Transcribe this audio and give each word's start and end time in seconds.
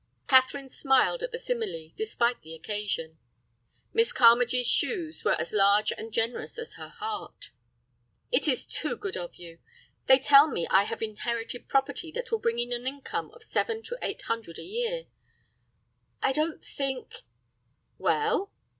Catherine 0.27 0.67
smiled 0.69 1.21
at 1.21 1.31
the 1.31 1.37
simile, 1.37 1.91
despite 1.95 2.41
the 2.41 2.55
occasion. 2.55 3.19
Miss 3.93 4.11
Carmagee's 4.11 4.65
shoes 4.65 5.23
were 5.23 5.39
as 5.39 5.53
large 5.53 5.93
and 5.95 6.11
generous 6.11 6.57
as 6.57 6.73
her 6.73 6.89
heart. 6.89 7.51
"It 8.31 8.47
is 8.47 8.65
too 8.65 8.95
good 8.95 9.15
of 9.15 9.35
you. 9.35 9.59
They 10.07 10.17
tell 10.17 10.47
me 10.47 10.65
I 10.71 10.85
have 10.85 11.03
inherited 11.03 11.69
property 11.69 12.11
that 12.13 12.31
will 12.31 12.39
bring 12.39 12.57
in 12.57 12.73
an 12.73 12.87
income 12.87 13.29
of 13.35 13.43
seven 13.43 13.83
to 13.83 13.97
eight 14.01 14.23
hundred 14.23 14.57
a 14.57 14.63
year. 14.63 15.05
I 16.23 16.31
don't 16.31 16.65
think—" 16.65 17.21
"Well?" 17.99 18.51